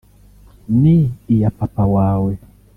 [0.81, 0.97] ni
[1.33, 2.31] iya papa wawe